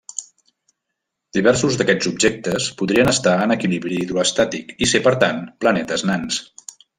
[1.37, 6.43] Diversos d'aquests objectes podrien estar en equilibri hidroestàtic i ser per tant planetes nans.